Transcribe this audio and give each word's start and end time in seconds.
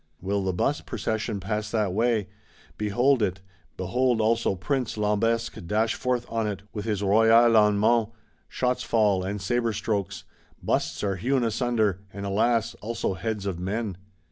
Will 0.19 0.43
the 0.43 0.51
Bust 0.51 0.87
Procession 0.87 1.39
pass 1.39 1.69
that 1.69 1.93
way! 1.93 2.27
Behold 2.75 3.21
it; 3.21 3.39
behold 3.77 4.19
also 4.19 4.55
Prince 4.55 4.97
Lambesc 4.97 5.63
dash 5.67 5.93
forth 5.93 6.25
on 6.27 6.47
it, 6.47 6.63
with 6.73 6.85
his 6.85 7.03
Royal 7.03 7.31
Allemands! 7.55 8.07
Shots 8.49 8.81
fall, 8.81 9.21
and 9.23 9.39
sabre 9.39 9.73
strokes; 9.73 10.23
Busts 10.59 11.03
are 11.03 11.17
hewn 11.17 11.43
asunder; 11.43 11.99
and, 12.11 12.25
alas, 12.25 12.73
also 12.81 13.13
heads 13.13 13.45
of 13.45 13.59
men. 13.59 13.95